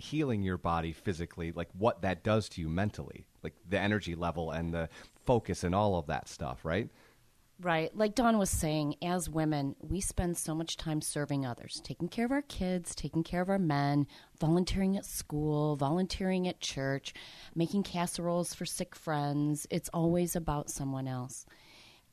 healing 0.00 0.42
your 0.42 0.58
body 0.58 0.92
physically, 0.92 1.52
like 1.52 1.68
what 1.76 2.02
that 2.02 2.24
does 2.24 2.48
to 2.48 2.60
you 2.60 2.68
mentally, 2.68 3.26
like 3.42 3.54
the 3.68 3.78
energy 3.78 4.14
level 4.14 4.50
and 4.50 4.72
the 4.72 4.88
focus 5.24 5.62
and 5.62 5.74
all 5.74 5.96
of 5.96 6.06
that 6.06 6.28
stuff, 6.28 6.64
right? 6.64 6.88
Right. 7.60 7.94
Like 7.94 8.14
Dawn 8.14 8.38
was 8.38 8.48
saying, 8.48 8.94
as 9.02 9.28
women, 9.28 9.76
we 9.80 10.00
spend 10.00 10.38
so 10.38 10.54
much 10.54 10.78
time 10.78 11.02
serving 11.02 11.44
others, 11.44 11.82
taking 11.84 12.08
care 12.08 12.24
of 12.24 12.32
our 12.32 12.40
kids, 12.42 12.94
taking 12.94 13.22
care 13.22 13.42
of 13.42 13.50
our 13.50 13.58
men, 13.58 14.06
volunteering 14.40 14.96
at 14.96 15.04
school, 15.04 15.76
volunteering 15.76 16.48
at 16.48 16.60
church, 16.60 17.12
making 17.54 17.82
casseroles 17.82 18.54
for 18.54 18.64
sick 18.64 18.94
friends. 18.94 19.66
It's 19.68 19.90
always 19.92 20.34
about 20.34 20.70
someone 20.70 21.06
else. 21.06 21.44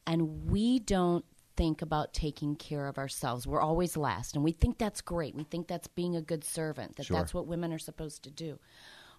And 0.05 0.49
we 0.51 0.79
don't 0.79 1.23
think 1.55 1.81
about 1.81 2.13
taking 2.13 2.55
care 2.55 2.85
of 2.87 2.97
ourselves. 2.97 3.47
We're 3.47 3.61
always 3.61 3.95
last. 3.95 4.35
And 4.35 4.43
we 4.43 4.51
think 4.51 4.77
that's 4.77 5.01
great. 5.01 5.33
We 5.33 5.43
think 5.43 5.67
that's 5.67 5.87
being 5.87 6.15
a 6.15 6.21
good 6.21 6.43
servant, 6.43 6.97
that 6.97 7.05
Sure. 7.05 7.17
that's 7.17 7.33
what 7.33 7.47
women 7.47 7.71
are 7.71 7.79
supposed 7.79 8.23
to 8.23 8.31
do. 8.31 8.59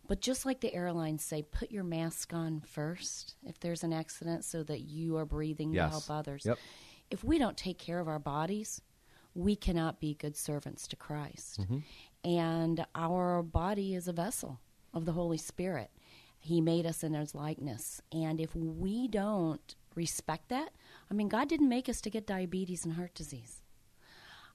But 0.09 0.21
just 0.21 0.45
like 0.47 0.61
the 0.61 0.75
airlines 0.75 1.23
say, 1.23 1.43
put 1.43 1.71
your 1.71 1.85
mask 1.85 2.33
on 2.35 2.61
first 2.61 3.37
if 3.47 3.61
there's 3.61 3.85
an 3.85 3.93
accident 3.93 4.45
so 4.45 4.63
that 4.65 4.81
you 4.81 5.17
are 5.17 5.25
breathing 5.27 5.73
Yes. 5.73 5.87
to 5.87 5.91
help 5.91 6.11
others. 6.11 6.43
Yep. 6.45 6.59
If 7.11 7.23
we 7.23 7.39
don't 7.39 7.57
take 7.57 7.79
care 7.79 8.01
of 8.01 8.09
our 8.09 8.19
bodies, 8.19 8.81
we 9.35 9.55
cannot 9.55 10.01
be 10.01 10.15
good 10.15 10.37
servants 10.37 10.89
to 10.89 10.97
Christ. 10.97 11.61
Mm-hmm. 11.61 11.79
And 12.25 12.87
our 12.95 13.43
body 13.43 13.95
is 13.95 14.09
a 14.09 14.13
vessel 14.13 14.61
of 14.93 15.05
the 15.05 15.13
Holy 15.13 15.39
Spirit. 15.39 15.91
He 16.39 16.61
made 16.61 16.87
us 16.87 17.05
in 17.05 17.15
his 17.15 17.35
likeness. 17.35 18.01
And 18.11 18.41
if 18.41 18.55
we 18.57 19.09
don't 19.09 19.75
respect 19.95 20.49
that, 20.49 20.71
I 21.11 21.15
mean, 21.15 21.29
God 21.29 21.49
didn't 21.49 21.69
make 21.69 21.89
us 21.89 22.01
to 22.01 22.11
get 22.11 22.27
diabetes 22.27 22.85
and 22.85 22.95
heart 22.95 23.15
disease. 23.15 23.63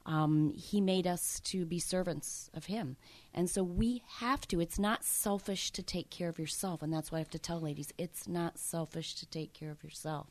Um, 0.06 0.54
he 0.56 0.82
made 0.82 1.08
us 1.08 1.40
to 1.46 1.66
be 1.66 1.80
servants 1.80 2.50
of 2.54 2.66
Him. 2.66 2.98
And 3.34 3.50
so 3.50 3.64
we 3.64 4.04
have 4.18 4.48
to. 4.50 4.60
It's 4.60 4.80
not 4.80 5.04
selfish 5.04 5.72
to 5.72 5.84
take 5.84 6.10
care 6.10 6.30
of 6.30 6.38
yourself. 6.38 6.82
And 6.82 6.92
that's 6.92 7.12
what 7.12 7.18
I 7.18 7.22
have 7.22 7.30
to 7.32 7.40
tell 7.40 7.60
ladies 7.60 7.94
it's 7.98 8.28
not 8.28 8.58
selfish 8.58 9.16
to 9.16 9.26
take 9.26 9.54
care 9.54 9.72
of 9.72 9.84
yourself. 9.84 10.28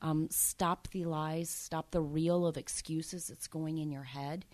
Um, 0.00 0.28
stop 0.30 0.88
the 0.90 1.04
lies, 1.04 1.48
stop 1.48 1.92
the 1.92 2.00
reel 2.00 2.46
of 2.46 2.56
excuses 2.56 3.28
that's 3.28 3.46
going 3.46 3.78
in 3.78 3.90
your 3.90 4.02
head, 4.02 4.44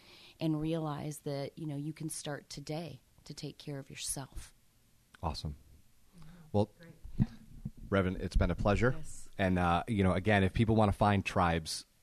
and 0.40 0.60
realize 0.60 1.20
that 1.24 1.52
you 1.56 1.66
know 1.66 1.76
you 1.76 1.92
can 1.92 2.10
start 2.10 2.50
today 2.50 3.00
to 3.24 3.34
take 3.34 3.58
care 3.58 3.78
of 3.78 3.88
yourself. 3.88 4.52
Awesome. 5.22 5.54
Well, 6.52 6.70
Reverend, 7.90 8.18
it's 8.20 8.36
been 8.36 8.50
a 8.50 8.54
pleasure. 8.54 8.94
Yes. 8.98 9.28
And 9.38 9.58
uh, 9.58 9.84
you 9.86 10.04
know, 10.04 10.12
again, 10.12 10.42
if 10.42 10.52
people 10.52 10.76
want 10.76 10.92
to 10.92 10.96
find 10.96 11.24
tribes, 11.24 11.84
yeah, 11.88 11.97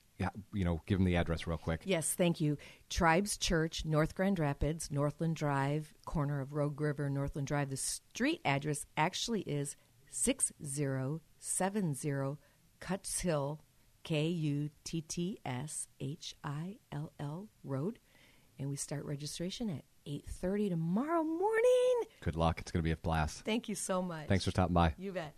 you 0.52 0.64
know, 0.64 0.82
give 0.86 0.98
them 0.98 1.04
the 1.04 1.16
address 1.16 1.46
real 1.46 1.58
quick. 1.58 1.82
Yes, 1.84 2.14
thank 2.14 2.40
you. 2.40 2.56
Tribes 2.88 3.36
Church, 3.36 3.84
North 3.84 4.14
Grand 4.14 4.38
Rapids, 4.38 4.90
Northland 4.90 5.36
Drive, 5.36 5.92
corner 6.06 6.40
of 6.40 6.54
Rogue 6.54 6.80
River, 6.80 7.10
Northland 7.10 7.48
Drive. 7.48 7.68
The 7.70 7.76
street 7.76 8.40
address 8.44 8.86
actually 8.96 9.40
is 9.42 9.76
6070 10.10 12.38
Kuttshill, 12.80 13.58
K 14.02 14.26
U 14.28 14.70
T 14.84 15.02
T 15.02 15.38
S 15.44 15.88
H 16.00 16.34
I 16.44 16.78
L 16.92 17.12
L 17.18 17.48
Road. 17.64 17.98
And 18.58 18.70
we 18.70 18.76
start 18.76 19.04
registration 19.04 19.68
at 19.68 19.84
8:30 20.06 20.70
tomorrow 20.70 21.24
morning. 21.24 22.02
Good 22.20 22.36
luck. 22.36 22.60
It's 22.60 22.70
going 22.70 22.82
to 22.82 22.84
be 22.84 22.92
a 22.92 22.96
blast. 22.96 23.44
Thank 23.44 23.68
you 23.68 23.74
so 23.74 24.00
much. 24.00 24.28
Thanks 24.28 24.44
for 24.44 24.50
stopping 24.50 24.74
by. 24.74 24.94
You 24.96 25.12
bet. 25.12 25.34